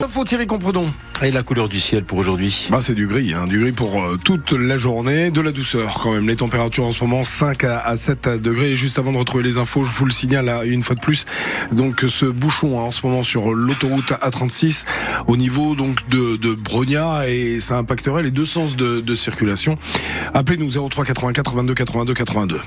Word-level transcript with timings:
Info 0.00 0.22
Thierry 0.22 0.46
Compredon. 0.46 0.92
Et 1.24 1.32
la 1.32 1.42
couleur 1.42 1.68
du 1.68 1.80
ciel 1.80 2.04
pour 2.04 2.18
aujourd'hui 2.18 2.68
bah, 2.70 2.78
C'est 2.80 2.94
du 2.94 3.08
gris, 3.08 3.34
hein, 3.34 3.46
du 3.46 3.58
gris 3.58 3.72
pour 3.72 4.00
euh, 4.00 4.16
toute 4.16 4.52
la 4.52 4.76
journée, 4.76 5.32
de 5.32 5.40
la 5.40 5.50
douceur 5.50 5.98
quand 6.00 6.12
même. 6.12 6.28
Les 6.28 6.36
températures 6.36 6.84
en 6.84 6.92
ce 6.92 7.02
moment 7.02 7.24
5 7.24 7.64
à, 7.64 7.96
7 7.96 8.40
degrés. 8.40 8.70
Et 8.70 8.76
juste 8.76 9.00
avant 9.00 9.10
de 9.10 9.18
retrouver 9.18 9.42
les 9.42 9.58
infos, 9.58 9.82
je 9.82 9.90
vous 9.90 10.04
le 10.04 10.12
signale 10.12 10.48
une 10.68 10.84
fois 10.84 10.94
de 10.94 11.00
plus. 11.00 11.26
Donc 11.72 12.04
ce 12.06 12.26
bouchon 12.26 12.78
hein, 12.78 12.84
en 12.84 12.90
ce 12.92 13.04
moment 13.04 13.24
sur 13.24 13.52
l'autoroute 13.52 14.12
A36 14.12 14.84
au 15.26 15.36
niveau 15.36 15.74
donc 15.74 16.08
de, 16.10 16.36
de 16.36 16.54
Brognat 16.54 17.28
et 17.28 17.58
ça 17.58 17.76
impacterait 17.76 18.22
les 18.22 18.30
deux 18.30 18.46
sens 18.46 18.76
de, 18.76 19.00
de 19.00 19.14
circulation. 19.16 19.76
Appelez-nous 20.32 20.88
03 20.88 21.06
84 21.06 21.56
22 21.56 21.74
82 21.74 22.14
82. 22.14 22.60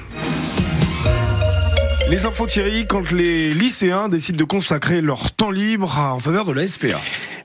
Les 2.12 2.26
infos 2.26 2.46
Thierry, 2.46 2.86
quand 2.86 3.10
les 3.12 3.54
lycéens 3.54 4.10
décident 4.10 4.38
de 4.38 4.44
consacrer 4.44 5.00
leur 5.00 5.32
temps 5.32 5.50
libre 5.50 5.98
en 5.98 6.20
faveur 6.20 6.44
de 6.44 6.52
la 6.52 6.68
SPA. 6.68 7.00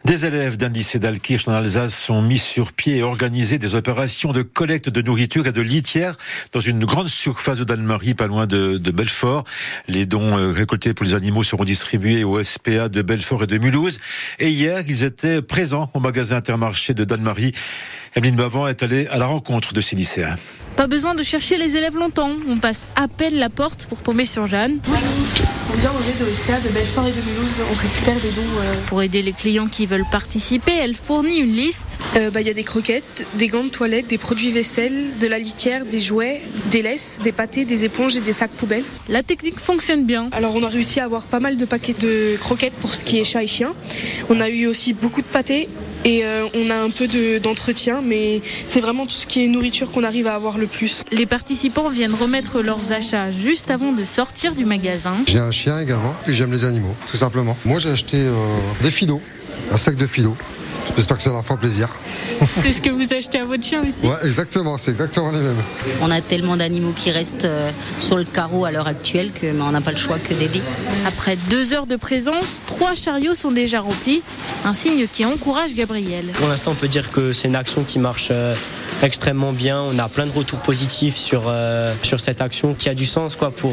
Des 0.04 0.26
élèves 0.26 0.56
d'un 0.56 0.70
lycée 0.70 0.98
d'Alkirch 0.98 1.46
en 1.46 1.52
Alsace 1.52 1.96
sont 1.96 2.20
mis 2.20 2.38
sur 2.38 2.72
pied 2.72 2.96
et 2.96 3.02
organisé 3.04 3.58
des 3.58 3.76
opérations 3.76 4.32
de 4.32 4.42
collecte 4.42 4.88
de 4.88 5.02
nourriture 5.02 5.46
et 5.46 5.52
de 5.52 5.60
litière 5.60 6.16
dans 6.52 6.58
une 6.58 6.84
grande 6.84 7.06
surface 7.06 7.58
de 7.58 7.64
Dalmarie, 7.64 8.14
pas 8.14 8.26
loin 8.26 8.48
de, 8.48 8.78
Belfort. 8.90 9.44
Les 9.86 10.04
dons 10.04 10.36
euh, 10.36 10.50
récoltés 10.50 10.94
pour 10.94 11.06
les 11.06 11.14
animaux 11.14 11.44
seront 11.44 11.64
distribués 11.64 12.24
au 12.24 12.42
SPA 12.42 12.88
de 12.88 13.02
Belfort 13.02 13.44
et 13.44 13.46
de 13.46 13.58
Mulhouse. 13.58 14.00
Et 14.40 14.48
hier, 14.48 14.82
ils 14.88 15.04
étaient 15.04 15.42
présents 15.42 15.90
au 15.94 16.00
magasin 16.00 16.38
Intermarché 16.38 16.92
de 16.92 17.04
Dalmarie. 17.04 17.52
Emeline 18.16 18.36
Bavant 18.36 18.66
est 18.66 18.82
allée 18.82 19.06
à 19.08 19.18
la 19.18 19.26
rencontre 19.26 19.74
de 19.74 19.82
ces 19.82 19.94
lycéens. 19.94 20.36
Pas 20.74 20.86
besoin 20.86 21.14
de 21.14 21.22
chercher 21.22 21.58
les 21.58 21.76
élèves 21.76 21.96
longtemps. 21.96 22.30
On 22.48 22.56
passe 22.56 22.88
à 22.96 23.08
peine 23.08 23.34
la 23.34 23.50
porte 23.50 23.84
pour 23.86 24.02
tomber 24.02 24.24
sur 24.24 24.46
Jeanne. 24.46 24.78
On 24.86 25.76
vient 25.76 25.90
au 25.90 25.98
de 25.98 26.68
de 26.68 26.68
Belfort 26.72 27.06
et 27.06 27.10
de 27.10 27.20
Mulhouse. 27.30 27.60
On 27.70 27.74
récupère 27.74 28.14
des 28.14 28.30
dons. 28.30 28.42
Euh. 28.58 28.74
Pour 28.86 29.02
aider 29.02 29.20
les 29.20 29.34
clients 29.34 29.66
qui 29.66 29.84
veulent 29.84 30.06
participer, 30.10 30.72
elle 30.72 30.94
fournit 30.94 31.40
une 31.40 31.52
liste. 31.52 31.98
Euh, 32.16 32.30
bah, 32.30 32.40
il 32.40 32.46
y 32.46 32.50
a 32.50 32.54
des 32.54 32.64
croquettes, 32.64 33.26
des 33.34 33.48
gants 33.48 33.64
de 33.64 33.68
toilette, 33.68 34.06
des 34.06 34.16
produits 34.16 34.50
vaisselle, 34.50 35.18
de 35.20 35.26
la 35.26 35.38
litière, 35.38 35.84
des 35.84 36.00
jouets, 36.00 36.40
des 36.70 36.80
laisses, 36.80 37.18
des 37.22 37.32
pâtés, 37.32 37.66
des 37.66 37.84
éponges 37.84 38.16
et 38.16 38.20
des 38.20 38.32
sacs 38.32 38.52
poubelles. 38.52 38.84
La 39.10 39.22
technique 39.22 39.60
fonctionne 39.60 40.06
bien. 40.06 40.30
Alors 40.32 40.56
on 40.56 40.62
a 40.62 40.68
réussi 40.68 41.00
à 41.00 41.04
avoir 41.04 41.26
pas 41.26 41.40
mal 41.40 41.58
de 41.58 41.66
paquets 41.66 41.94
de 41.94 42.36
croquettes 42.38 42.76
pour 42.80 42.94
ce 42.94 43.04
qui 43.04 43.18
est 43.18 43.24
chat 43.24 43.42
et 43.42 43.46
chien. 43.46 43.74
On 44.30 44.40
a 44.40 44.48
eu 44.48 44.66
aussi 44.66 44.94
beaucoup 44.94 45.20
de 45.20 45.26
pâtés 45.26 45.68
et 46.06 46.24
euh, 46.24 46.46
on 46.54 46.70
a 46.70 46.76
un 46.76 46.88
peu 46.88 47.08
d'entretien, 47.40 48.00
mais 48.02 48.40
c'est 48.66 48.80
vraiment 48.80 49.06
tout 49.06 49.16
ce 49.16 49.26
qui 49.26 49.44
est 49.44 49.48
nourriture 49.48 49.90
qu'on 49.90 50.04
arrive 50.04 50.28
à 50.28 50.34
avoir 50.34 50.56
le 50.56 50.68
plus. 50.68 51.02
Les 51.10 51.26
participants 51.26 51.90
viennent 51.90 52.14
remettre 52.14 52.62
leurs 52.62 52.92
achats 52.92 53.30
juste 53.30 53.70
avant 53.70 53.92
de 53.92 54.04
sortir 54.04 54.54
du 54.54 54.64
magasin. 54.64 55.16
J'ai 55.26 55.40
un 55.40 55.50
chien 55.50 55.80
également, 55.80 56.14
et 56.28 56.32
j'aime 56.32 56.52
les 56.52 56.64
animaux, 56.64 56.94
tout 57.10 57.16
simplement. 57.16 57.56
Moi 57.64 57.80
j'ai 57.80 57.90
acheté 57.90 58.18
euh, 58.18 58.32
des 58.82 58.92
fidos, 58.92 59.20
un 59.72 59.76
sac 59.76 59.96
de 59.96 60.06
fidos. 60.06 60.36
J'espère 60.94 61.16
que 61.16 61.22
ça 61.22 61.30
leur 61.30 61.44
fera 61.44 61.56
plaisir. 61.56 61.88
C'est 62.62 62.72
ce 62.72 62.80
que 62.80 62.90
vous 62.90 63.12
achetez 63.12 63.38
à 63.38 63.44
votre 63.44 63.64
chien 63.64 63.82
aussi? 63.82 64.06
Ouais, 64.06 64.16
exactement, 64.24 64.78
c'est 64.78 64.90
exactement 64.90 65.30
les 65.32 65.40
mêmes. 65.40 65.62
On 66.00 66.10
a 66.10 66.20
tellement 66.20 66.56
d'animaux 66.56 66.92
qui 66.96 67.10
restent 67.10 67.44
euh, 67.44 67.70
sur 68.00 68.16
le 68.16 68.24
carreau 68.24 68.64
à 68.64 68.70
l'heure 68.70 68.86
actuelle 68.86 69.30
que 69.32 69.46
on 69.60 69.70
n'a 69.70 69.80
pas 69.80 69.90
le 69.90 69.96
choix 69.96 70.18
que 70.18 70.34
d'aider. 70.34 70.60
Après 71.06 71.36
deux 71.48 71.72
heures 71.72 71.86
de 71.86 71.96
présence, 71.96 72.60
trois 72.66 72.94
chariots 72.94 73.34
sont 73.34 73.50
déjà 73.50 73.80
remplis, 73.80 74.22
un 74.64 74.74
signe 74.74 75.06
qui 75.10 75.24
encourage 75.24 75.74
Gabriel. 75.74 76.26
Pour 76.34 76.48
l'instant, 76.48 76.72
on 76.72 76.74
peut 76.74 76.88
dire 76.88 77.10
que 77.10 77.32
c'est 77.32 77.48
une 77.48 77.56
action 77.56 77.84
qui 77.84 77.98
marche 77.98 78.28
euh, 78.30 78.54
extrêmement 79.02 79.52
bien. 79.52 79.80
On 79.80 79.98
a 79.98 80.08
plein 80.08 80.26
de 80.26 80.32
retours 80.32 80.60
positifs 80.60 81.16
sur, 81.16 81.44
euh, 81.46 81.94
sur 82.02 82.20
cette 82.20 82.40
action 82.40 82.74
qui 82.74 82.88
a 82.88 82.94
du 82.94 83.06
sens 83.06 83.36
quoi, 83.36 83.50
pour, 83.50 83.72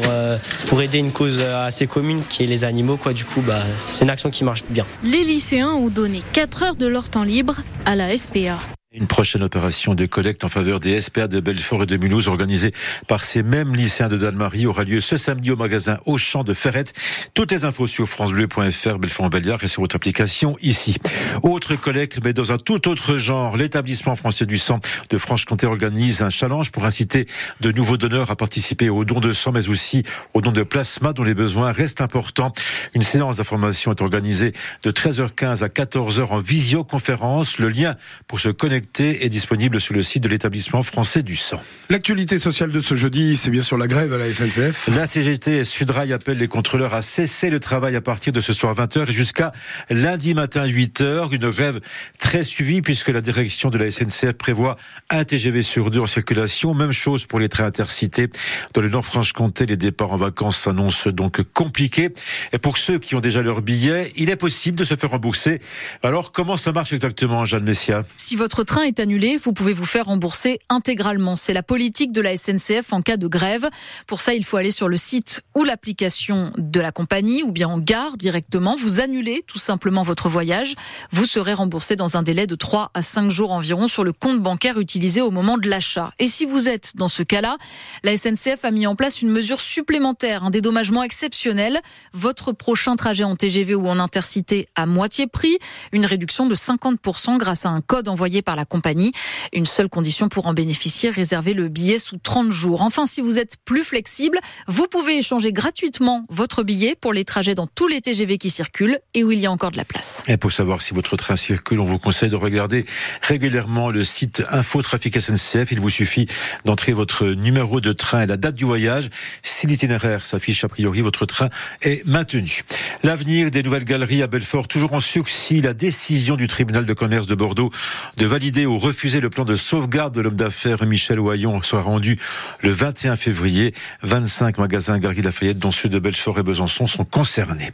pour 0.66 0.82
aider 0.82 0.98
une 0.98 1.12
cause 1.12 1.40
assez 1.40 1.86
commune 1.86 2.22
qui 2.28 2.44
est 2.44 2.46
les 2.46 2.64
animaux. 2.64 2.96
Quoi. 2.96 3.12
Du 3.12 3.24
coup, 3.24 3.40
bah, 3.40 3.60
c'est 3.88 4.04
une 4.04 4.10
action 4.10 4.30
qui 4.30 4.44
marche 4.44 4.64
bien. 4.68 4.86
Les 5.02 5.22
lycéens 5.24 5.70
ont 5.70 5.88
donné 5.88 6.22
4 6.32 6.62
heures 6.62 6.76
de 6.76 6.86
leur 6.86 7.03
temps 7.10 7.24
libre 7.24 7.56
à 7.84 7.96
la 7.96 8.16
SPA. 8.16 8.58
Une 8.96 9.08
prochaine 9.08 9.42
opération 9.42 9.96
de 9.96 10.06
collecte 10.06 10.44
en 10.44 10.48
faveur 10.48 10.78
des 10.78 11.00
SPA 11.00 11.26
de 11.26 11.40
Belfort 11.40 11.82
et 11.82 11.86
de 11.86 11.96
Mulhouse 11.96 12.28
organisée 12.28 12.70
par 13.08 13.24
ces 13.24 13.42
mêmes 13.42 13.74
lycéens 13.74 14.08
de 14.08 14.16
Dalmarie 14.16 14.66
aura 14.66 14.84
lieu 14.84 15.00
ce 15.00 15.16
samedi 15.16 15.50
au 15.50 15.56
magasin 15.56 15.98
Auchan 16.06 16.44
de 16.44 16.54
Ferrette. 16.54 16.92
Toutes 17.34 17.50
les 17.50 17.64
infos 17.64 17.88
sur 17.88 18.08
francebleu.fr, 18.08 18.98
Belfort-Belliard 19.00 19.64
et 19.64 19.66
sur 19.66 19.82
votre 19.82 19.96
application 19.96 20.56
ici. 20.62 20.94
Autre 21.42 21.74
collecte, 21.74 22.20
mais 22.22 22.32
dans 22.32 22.52
un 22.52 22.56
tout 22.56 22.88
autre 22.88 23.16
genre, 23.16 23.56
l'établissement 23.56 24.14
français 24.14 24.46
du 24.46 24.58
sang 24.58 24.78
de 25.10 25.18
Franche-Comté 25.18 25.66
organise 25.66 26.22
un 26.22 26.30
challenge 26.30 26.70
pour 26.70 26.84
inciter 26.84 27.26
de 27.60 27.72
nouveaux 27.72 27.96
donneurs 27.96 28.30
à 28.30 28.36
participer 28.36 28.90
aux 28.90 29.04
dons 29.04 29.18
de 29.18 29.32
sang, 29.32 29.50
mais 29.50 29.68
aussi 29.68 30.04
aux 30.34 30.40
dons 30.40 30.52
de 30.52 30.62
plasma 30.62 31.12
dont 31.12 31.24
les 31.24 31.34
besoins 31.34 31.72
restent 31.72 32.00
importants. 32.00 32.52
Une 32.94 33.02
séance 33.02 33.38
d'information 33.38 33.90
est 33.90 34.02
organisée 34.02 34.52
de 34.84 34.92
13h15 34.92 35.64
à 35.64 35.68
14h 35.68 36.26
en 36.26 36.38
visioconférence. 36.38 37.58
Le 37.58 37.70
lien 37.70 37.96
pour 38.28 38.38
se 38.38 38.50
connecter 38.50 38.83
est 39.00 39.28
disponible 39.28 39.80
sur 39.80 39.94
le 39.94 40.02
site 40.02 40.22
de 40.22 40.28
l'établissement 40.28 40.82
français 40.82 41.22
du 41.22 41.36
sang. 41.36 41.60
L'actualité 41.90 42.38
sociale 42.38 42.70
de 42.70 42.80
ce 42.80 42.94
jeudi, 42.94 43.36
c'est 43.36 43.50
bien 43.50 43.62
sûr 43.62 43.76
la 43.76 43.86
grève 43.86 44.12
à 44.12 44.18
la 44.18 44.32
SNCF. 44.32 44.88
La 44.94 45.06
CGT 45.06 45.64
Sudrail 45.64 46.12
appelle 46.12 46.38
les 46.38 46.48
contrôleurs 46.48 46.94
à 46.94 47.02
cesser 47.02 47.50
le 47.50 47.60
travail 47.60 47.96
à 47.96 48.00
partir 48.00 48.32
de 48.32 48.40
ce 48.40 48.52
soir 48.52 48.74
20h 48.74 49.08
et 49.08 49.12
jusqu'à 49.12 49.52
lundi 49.90 50.34
matin 50.34 50.66
8h. 50.66 51.34
Une 51.34 51.50
grève 51.50 51.80
très 52.18 52.44
suivie 52.44 52.82
puisque 52.82 53.08
la 53.08 53.20
direction 53.20 53.70
de 53.70 53.78
la 53.78 53.90
SNCF 53.90 54.32
prévoit 54.32 54.76
un 55.10 55.24
TGV 55.24 55.62
sur 55.62 55.90
deux 55.90 56.00
en 56.00 56.06
circulation. 56.06 56.74
Même 56.74 56.92
chose 56.92 57.26
pour 57.26 57.38
les 57.38 57.48
trains 57.48 57.66
intercités. 57.66 58.28
Dans 58.72 58.80
le 58.80 58.88
Nord-Franche-Comté, 58.88 59.66
les 59.66 59.76
départs 59.76 60.12
en 60.12 60.16
vacances 60.16 60.58
s'annoncent 60.58 61.10
donc 61.10 61.42
compliqués. 61.52 62.10
Et 62.52 62.58
pour 62.58 62.78
ceux 62.78 62.98
qui 62.98 63.14
ont 63.14 63.20
déjà 63.20 63.42
leur 63.42 63.62
billet, 63.62 64.12
il 64.16 64.30
est 64.30 64.36
possible 64.36 64.78
de 64.78 64.84
se 64.84 64.96
faire 64.96 65.10
rembourser. 65.10 65.60
Alors, 66.02 66.32
comment 66.32 66.56
ça 66.56 66.72
marche 66.72 66.92
exactement, 66.92 67.44
Jeanne 67.44 67.64
Messia? 67.64 68.04
Si 68.16 68.36
votre 68.36 68.64
train 68.74 68.82
est 68.82 68.98
annulé, 68.98 69.36
vous 69.36 69.52
pouvez 69.52 69.72
vous 69.72 69.84
faire 69.84 70.06
rembourser 70.06 70.58
intégralement. 70.68 71.36
C'est 71.36 71.52
la 71.52 71.62
politique 71.62 72.10
de 72.10 72.20
la 72.20 72.36
SNCF 72.36 72.92
en 72.92 73.02
cas 73.02 73.16
de 73.16 73.28
grève. 73.28 73.68
Pour 74.08 74.20
ça, 74.20 74.34
il 74.34 74.44
faut 74.44 74.56
aller 74.56 74.72
sur 74.72 74.88
le 74.88 74.96
site 74.96 75.42
ou 75.54 75.62
l'application 75.62 76.52
de 76.58 76.80
la 76.80 76.90
compagnie 76.90 77.44
ou 77.44 77.52
bien 77.52 77.68
en 77.68 77.78
gare 77.78 78.16
directement. 78.16 78.74
Vous 78.74 79.00
annulez 79.00 79.44
tout 79.46 79.60
simplement 79.60 80.02
votre 80.02 80.28
voyage. 80.28 80.74
Vous 81.12 81.24
serez 81.24 81.52
remboursé 81.52 81.94
dans 81.94 82.16
un 82.16 82.24
délai 82.24 82.48
de 82.48 82.56
3 82.56 82.90
à 82.94 83.02
5 83.02 83.30
jours 83.30 83.52
environ 83.52 83.86
sur 83.86 84.02
le 84.02 84.12
compte 84.12 84.40
bancaire 84.40 84.80
utilisé 84.80 85.20
au 85.20 85.30
moment 85.30 85.56
de 85.56 85.70
l'achat. 85.70 86.10
Et 86.18 86.26
si 86.26 86.44
vous 86.44 86.68
êtes 86.68 86.96
dans 86.96 87.06
ce 87.06 87.22
cas-là, 87.22 87.58
la 88.02 88.16
SNCF 88.16 88.64
a 88.64 88.72
mis 88.72 88.88
en 88.88 88.96
place 88.96 89.22
une 89.22 89.30
mesure 89.30 89.60
supplémentaire, 89.60 90.42
un 90.42 90.50
dédommagement 90.50 91.04
exceptionnel. 91.04 91.80
Votre 92.12 92.50
prochain 92.50 92.96
trajet 92.96 93.22
en 93.22 93.36
TGV 93.36 93.76
ou 93.76 93.86
en 93.86 94.00
intercité 94.00 94.66
à 94.74 94.84
moitié 94.86 95.28
prix, 95.28 95.58
une 95.92 96.06
réduction 96.06 96.46
de 96.46 96.56
50% 96.56 97.38
grâce 97.38 97.66
à 97.66 97.68
un 97.68 97.80
code 97.80 98.08
envoyé 98.08 98.42
par 98.42 98.56
la 98.56 98.63
compagnie. 98.64 99.12
Une 99.52 99.66
seule 99.66 99.88
condition 99.88 100.28
pour 100.28 100.46
en 100.46 100.54
bénéficier, 100.54 101.10
réserver 101.10 101.52
le 101.54 101.68
billet 101.68 101.98
sous 101.98 102.18
30 102.18 102.50
jours. 102.50 102.80
Enfin, 102.82 103.06
si 103.06 103.20
vous 103.20 103.38
êtes 103.38 103.56
plus 103.64 103.84
flexible, 103.84 104.38
vous 104.66 104.86
pouvez 104.86 105.18
échanger 105.18 105.52
gratuitement 105.52 106.24
votre 106.28 106.62
billet 106.62 106.96
pour 107.00 107.12
les 107.12 107.24
trajets 107.24 107.54
dans 107.54 107.66
tous 107.66 107.88
les 107.88 108.00
TGV 108.00 108.38
qui 108.38 108.50
circulent 108.50 108.98
et 109.14 109.24
où 109.24 109.32
il 109.32 109.38
y 109.38 109.46
a 109.46 109.50
encore 109.50 109.70
de 109.70 109.76
la 109.76 109.84
place. 109.84 110.22
Et 110.28 110.36
pour 110.36 110.52
savoir 110.52 110.82
si 110.82 110.94
votre 110.94 111.16
train 111.16 111.36
circule, 111.36 111.80
on 111.80 111.84
vous 111.84 111.98
conseille 111.98 112.30
de 112.30 112.36
regarder 112.36 112.84
régulièrement 113.22 113.90
le 113.90 114.04
site 114.04 114.42
Info 114.50 114.82
Trafic 114.82 115.20
SNCF. 115.20 115.72
Il 115.72 115.80
vous 115.80 115.90
suffit 115.90 116.26
d'entrer 116.64 116.92
votre 116.92 117.26
numéro 117.26 117.80
de 117.80 117.92
train 117.92 118.22
et 118.22 118.26
la 118.26 118.36
date 118.36 118.54
du 118.54 118.64
voyage. 118.64 119.10
Si 119.42 119.66
l'itinéraire 119.66 120.24
s'affiche 120.24 120.64
a 120.64 120.68
priori, 120.68 121.00
votre 121.00 121.26
train 121.26 121.48
est 121.82 122.06
maintenu. 122.06 122.62
L'avenir 123.02 123.50
des 123.50 123.62
nouvelles 123.62 123.84
galeries 123.84 124.22
à 124.22 124.26
Belfort, 124.26 124.68
toujours 124.68 124.92
en 124.92 125.00
sursis, 125.00 125.60
la 125.60 125.74
décision 125.74 126.36
du 126.36 126.46
tribunal 126.46 126.86
de 126.86 126.92
commerce 126.92 127.26
de 127.26 127.34
Bordeaux 127.34 127.70
de 128.16 128.26
valider 128.26 128.53
ou 128.62 128.78
refuser 128.78 129.20
le 129.20 129.30
plan 129.30 129.44
de 129.44 129.56
sauvegarde 129.56 130.14
de 130.14 130.20
l'homme 130.20 130.36
d'affaires 130.36 130.86
Michel 130.86 131.18
Oyon 131.18 131.60
soit 131.62 131.82
rendu 131.82 132.18
le 132.62 132.70
21 132.70 133.16
février. 133.16 133.74
25 134.02 134.58
magasins 134.58 134.98
Galerie 134.98 135.22
Lafayette, 135.22 135.58
dont 135.58 135.72
ceux 135.72 135.88
de 135.88 135.98
Belfort 135.98 136.38
et 136.38 136.42
Besançon, 136.42 136.86
sont 136.86 137.04
concernés. 137.04 137.72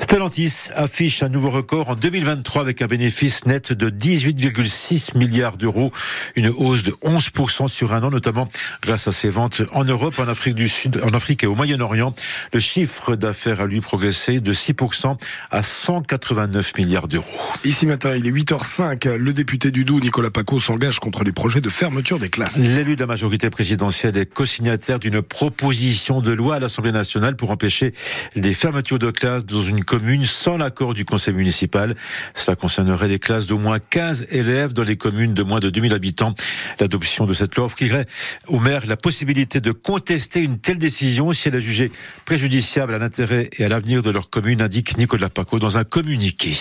Stellantis 0.00 0.70
affiche 0.74 1.22
un 1.22 1.28
nouveau 1.28 1.50
record 1.50 1.90
en 1.90 1.94
2023 1.94 2.62
avec 2.62 2.82
un 2.82 2.86
bénéfice 2.86 3.46
net 3.46 3.72
de 3.72 3.90
18,6 3.90 5.16
milliards 5.16 5.56
d'euros, 5.56 5.92
une 6.34 6.48
hausse 6.48 6.82
de 6.82 6.92
11% 7.02 7.68
sur 7.68 7.94
un 7.94 8.02
an, 8.02 8.10
notamment 8.10 8.48
grâce 8.82 9.06
à 9.06 9.12
ses 9.12 9.30
ventes 9.30 9.62
en 9.72 9.84
Europe, 9.84 10.18
en 10.18 10.26
Afrique 10.26 10.56
du 10.56 10.68
Sud, 10.68 11.00
en 11.04 11.10
Afrique 11.14 11.44
et 11.44 11.46
au 11.46 11.54
Moyen-Orient. 11.54 12.14
Le 12.52 12.58
chiffre 12.58 13.14
d'affaires 13.14 13.60
a 13.60 13.66
lui 13.66 13.80
progressé 13.80 14.40
de 14.40 14.52
6% 14.52 15.16
à 15.50 15.62
189 15.62 16.76
milliards 16.76 17.08
d'euros. 17.08 17.26
Ici 17.64 17.86
matin, 17.86 18.14
il 18.16 18.26
est 18.26 18.32
8h05. 18.32 19.14
Le 19.14 19.32
député 19.32 19.70
du 19.70 19.84
Nicolas 20.00 20.30
Paco 20.30 20.60
s'engage 20.60 21.00
contre 21.00 21.24
les 21.24 21.32
projets 21.32 21.60
de 21.60 21.68
fermeture 21.68 22.18
des 22.18 22.28
classes. 22.28 22.58
L'élu 22.58 22.94
de 22.94 23.00
la 23.00 23.06
majorité 23.06 23.50
présidentielle 23.50 24.16
est 24.16 24.26
co-signataire 24.26 24.98
d'une 24.98 25.22
proposition 25.22 26.20
de 26.20 26.32
loi 26.32 26.56
à 26.56 26.58
l'Assemblée 26.58 26.92
nationale 26.92 27.36
pour 27.36 27.50
empêcher 27.50 27.92
les 28.34 28.52
fermetures 28.52 28.98
de 28.98 29.10
classes 29.10 29.46
dans 29.46 29.62
une 29.62 29.84
commune 29.84 30.24
sans 30.26 30.56
l'accord 30.56 30.94
du 30.94 31.04
conseil 31.04 31.34
municipal. 31.34 31.94
Cela 32.34 32.56
concernerait 32.56 33.08
les 33.08 33.18
classes 33.18 33.46
d'au 33.46 33.58
moins 33.58 33.78
15 33.78 34.28
élèves 34.30 34.72
dans 34.72 34.84
les 34.84 34.96
communes 34.96 35.34
de 35.34 35.42
moins 35.42 35.60
de 35.60 35.70
2000 35.70 35.92
habitants. 35.94 36.34
L'adoption 36.80 37.26
de 37.26 37.34
cette 37.34 37.54
loi 37.56 37.66
offrirait 37.66 38.06
aux 38.46 38.60
maires 38.60 38.86
la 38.86 38.96
possibilité 38.96 39.60
de 39.60 39.72
contester 39.72 40.40
une 40.40 40.58
telle 40.58 40.78
décision 40.78 41.32
si 41.32 41.48
elle 41.48 41.54
est 41.54 41.60
jugée 41.60 41.90
préjudiciable 42.24 42.94
à 42.94 42.98
l'intérêt 42.98 43.48
et 43.58 43.64
à 43.64 43.68
l'avenir 43.68 44.02
de 44.02 44.10
leur 44.10 44.30
commune, 44.30 44.62
indique 44.62 44.96
Nicolas 44.98 45.28
Paco 45.28 45.58
dans 45.58 45.78
un 45.78 45.84
communiqué. 45.84 46.54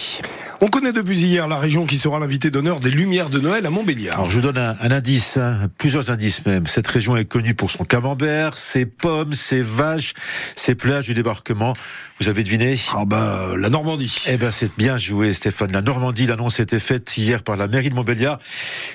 On 0.59 0.69
connaît 0.69 0.91
depuis 0.91 1.21
hier 1.21 1.47
la 1.47 1.57
région 1.57 1.85
qui 1.85 1.99
sera 1.99 2.17
l'invité 2.17 2.49
d'honneur 2.49 2.79
des 2.79 2.89
Lumières 2.89 3.29
de 3.29 3.39
Noël 3.39 3.63
à 3.67 3.69
Montbéliard. 3.69 4.15
Alors 4.15 4.31
je 4.31 4.37
vous 4.37 4.41
donne 4.41 4.57
un, 4.57 4.75
un 4.81 4.91
indice, 4.91 5.37
hein, 5.37 5.69
plusieurs 5.77 6.09
indices 6.09 6.43
même. 6.47 6.65
Cette 6.65 6.87
région 6.87 7.15
est 7.15 7.25
connue 7.25 7.53
pour 7.53 7.69
son 7.69 7.83
camembert, 7.83 8.55
ses 8.55 8.87
pommes, 8.87 9.33
ses 9.33 9.61
vaches, 9.61 10.13
ses 10.55 10.73
plages 10.73 11.05
du 11.05 11.13
débarquement. 11.13 11.73
Vous 12.19 12.27
avez 12.29 12.43
deviné 12.43 12.73
Ah 12.95 13.05
bah 13.05 13.49
la 13.55 13.69
Normandie. 13.69 14.15
Eh 14.27 14.37
ben 14.37 14.49
c'est 14.49 14.75
bien 14.75 14.97
joué 14.97 15.31
Stéphane. 15.31 15.71
La 15.71 15.81
Normandie, 15.83 16.25
l'annonce 16.25 16.59
a 16.59 16.63
été 16.63 16.79
faite 16.79 17.15
hier 17.15 17.43
par 17.43 17.55
la 17.55 17.67
mairie 17.67 17.91
de 17.91 17.95
Montbéliard, 17.95 18.39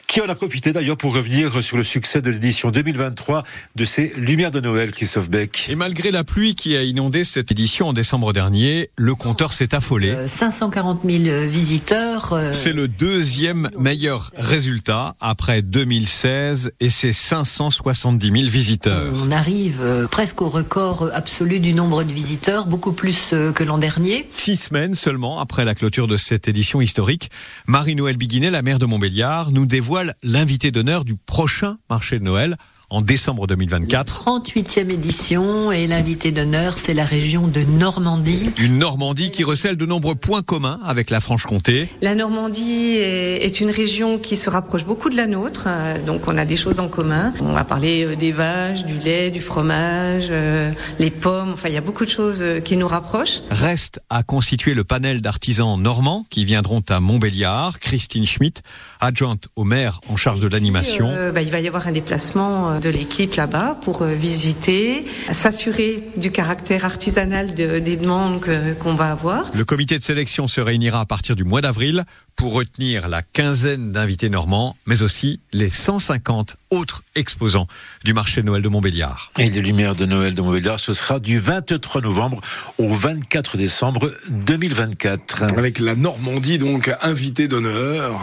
qui 0.08 0.20
en 0.20 0.28
a 0.28 0.34
profité 0.34 0.72
d'ailleurs 0.72 0.96
pour 0.96 1.14
revenir 1.14 1.62
sur 1.62 1.76
le 1.76 1.84
succès 1.84 2.20
de 2.20 2.30
l'édition 2.30 2.72
2023 2.72 3.44
de 3.76 3.84
ces 3.84 4.12
Lumières 4.16 4.50
de 4.50 4.58
Noël, 4.58 4.90
Christophe 4.90 5.30
Beck. 5.30 5.68
Et 5.70 5.76
malgré 5.76 6.10
la 6.10 6.24
pluie 6.24 6.56
qui 6.56 6.76
a 6.76 6.82
inondé 6.82 7.22
cette 7.22 7.52
édition 7.52 7.86
en 7.86 7.92
décembre 7.92 8.32
dernier, 8.32 8.90
le 8.96 9.14
compteur 9.14 9.52
s'est 9.52 9.72
affolé. 9.76 10.26
540 10.26 11.02
000 11.08 11.51
visiteurs. 11.52 12.32
euh, 12.32 12.52
C'est 12.52 12.72
le 12.72 12.88
deuxième 12.88 13.70
meilleur 13.78 14.32
résultat 14.36 15.14
après 15.20 15.60
2016 15.60 16.72
et 16.80 16.88
ses 16.88 17.12
570 17.12 18.26
000 18.26 18.48
visiteurs. 18.48 19.12
On 19.22 19.30
arrive 19.30 19.80
euh, 19.82 20.08
presque 20.08 20.40
au 20.40 20.48
record 20.48 21.10
absolu 21.12 21.60
du 21.60 21.74
nombre 21.74 22.04
de 22.04 22.12
visiteurs, 22.12 22.66
beaucoup 22.66 22.92
plus 22.92 23.32
euh, 23.34 23.52
que 23.52 23.62
l'an 23.62 23.76
dernier. 23.76 24.26
Six 24.34 24.56
semaines 24.56 24.94
seulement 24.94 25.38
après 25.38 25.64
la 25.64 25.74
clôture 25.74 26.08
de 26.08 26.16
cette 26.16 26.48
édition 26.48 26.80
historique, 26.80 27.30
Marie-Noël 27.66 28.16
Biguinet, 28.16 28.50
la 28.50 28.62
maire 28.62 28.78
de 28.78 28.86
Montbéliard, 28.86 29.52
nous 29.52 29.66
dévoile 29.66 30.14
l'invité 30.22 30.70
d'honneur 30.70 31.04
du 31.04 31.16
prochain 31.16 31.76
marché 31.90 32.18
de 32.18 32.24
Noël 32.24 32.56
en 32.92 33.00
décembre 33.00 33.46
2024. 33.46 34.24
38e 34.26 34.90
édition 34.90 35.72
et 35.72 35.86
l'invité 35.86 36.30
d'honneur, 36.30 36.76
c'est 36.76 36.92
la 36.92 37.06
région 37.06 37.48
de 37.48 37.62
Normandie. 37.62 38.50
Une 38.58 38.78
Normandie 38.78 39.30
qui 39.30 39.44
recèle 39.44 39.76
de 39.76 39.86
nombreux 39.86 40.14
points 40.14 40.42
communs 40.42 40.78
avec 40.84 41.08
la 41.08 41.20
Franche-Comté. 41.20 41.88
La 42.02 42.14
Normandie 42.14 42.96
est, 42.98 43.60
une 43.60 43.70
région 43.70 44.18
qui 44.18 44.36
se 44.36 44.50
rapproche 44.50 44.84
beaucoup 44.84 45.08
de 45.08 45.16
la 45.16 45.26
nôtre, 45.26 45.64
euh, 45.68 46.04
donc 46.04 46.26
on 46.26 46.36
a 46.36 46.44
des 46.44 46.56
choses 46.56 46.80
en 46.80 46.88
commun. 46.88 47.32
On 47.40 47.52
va 47.52 47.64
parler 47.64 48.04
euh, 48.04 48.16
des 48.16 48.32
vaches, 48.32 48.84
du 48.84 48.98
lait, 48.98 49.30
du 49.30 49.40
fromage, 49.40 50.28
euh, 50.30 50.70
les 50.98 51.10
pommes, 51.10 51.52
enfin 51.52 51.68
il 51.68 51.74
y 51.74 51.78
a 51.78 51.82
beaucoup 51.82 52.04
de 52.04 52.10
choses 52.10 52.44
qui 52.64 52.76
nous 52.76 52.88
rapprochent. 52.88 53.40
Reste 53.50 54.00
à 54.10 54.22
constituer 54.22 54.74
le 54.74 54.84
panel 54.84 55.22
d'artisans 55.22 55.80
normands 55.80 56.26
qui 56.28 56.44
viendront 56.44 56.82
à 56.88 57.00
Montbéliard. 57.00 57.78
Christine 57.78 58.26
Schmitt, 58.26 58.62
adjointe 59.02 59.48
au 59.56 59.64
maire 59.64 60.00
en 60.08 60.16
charge 60.16 60.40
de 60.40 60.48
l'animation. 60.48 61.08
Euh, 61.10 61.32
bah, 61.32 61.42
il 61.42 61.50
va 61.50 61.60
y 61.60 61.66
avoir 61.66 61.86
un 61.86 61.92
déplacement 61.92 62.78
de 62.82 62.90
l'équipe 62.90 63.34
là-bas 63.34 63.78
pour 63.84 64.02
euh, 64.02 64.12
visiter, 64.14 65.06
s'assurer 65.30 66.02
du 66.16 66.30
caractère 66.30 66.84
artisanal 66.84 67.54
de- 67.54 67.78
des 67.78 67.96
demandes 67.96 68.40
qu'on 68.80 68.94
va 68.94 69.10
avoir. 69.12 69.44
Le 69.54 69.64
comité 69.64 69.98
de 69.98 70.02
sélection 70.04 70.48
se 70.48 70.60
réunira 70.60 71.00
à 71.00 71.04
partir 71.06 71.36
du 71.36 71.44
mois 71.44 71.60
d'avril 71.60 72.04
pour 72.36 72.54
retenir 72.54 73.08
la 73.08 73.22
quinzaine 73.22 73.92
d'invités 73.92 74.30
normands, 74.30 74.74
mais 74.86 75.02
aussi 75.02 75.40
les 75.52 75.68
150 75.70 76.56
autres 76.70 77.02
exposants 77.14 77.66
du 78.04 78.14
marché 78.14 78.40
de 78.40 78.46
Noël 78.46 78.62
de 78.62 78.68
Montbéliard. 78.68 79.30
Et 79.38 79.50
les 79.50 79.60
Lumières 79.60 79.94
de 79.94 80.06
Noël 80.06 80.34
de 80.34 80.40
Montbéliard, 80.42 80.80
ce 80.80 80.94
sera 80.94 81.20
du 81.20 81.38
23 81.38 82.00
novembre 82.00 82.40
au 82.78 82.92
24 82.92 83.56
décembre 83.58 84.10
2024. 84.30 85.44
Avec 85.56 85.78
la 85.78 85.94
Normandie 85.94 86.58
donc 86.58 86.90
invité 87.02 87.48
d'honneur. 87.48 88.18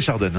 Chardon. 0.00 0.30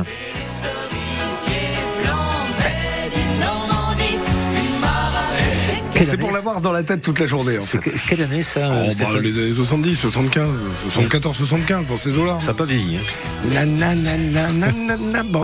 Quelle 5.94 6.08
C'est 6.08 6.18
pour 6.18 6.32
l'avoir 6.32 6.60
dans 6.60 6.72
la 6.72 6.82
tête 6.82 7.04
toute 7.04 7.20
la 7.20 7.28
journée 7.28 7.58
en 7.60 7.62
c'est- 7.62 7.80
fait. 7.80 7.92
Quelle 8.10 8.22
année 8.24 8.42
ça 8.42 8.62
Oh, 8.72 8.92
bah, 9.00 9.20
les 9.22 9.38
années 9.38 9.52
70, 9.52 9.96
75, 9.96 10.50
74, 10.92 11.38
75 11.38 11.88
dans 11.90 11.98
ces 11.98 12.18
eaux-là. 12.18 12.38
Ça 12.40 12.48
n'a 12.48 12.54
pas 12.56 12.66
vieilli. 12.66 12.98
hein. 12.98 13.02